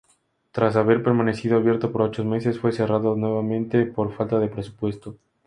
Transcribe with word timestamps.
Tras 0.51 0.77
haber 0.77 1.03
permanecido 1.03 1.57
abierto 1.57 1.91
por 1.91 2.01
ocho 2.01 2.23
meses, 2.25 2.57
fue 2.57 2.71
cerrado 2.71 3.15
nuevamente 3.15 3.85
por 3.85 4.11
falta 4.11 4.39
de 4.39 4.47
presupuesto. 4.47 5.15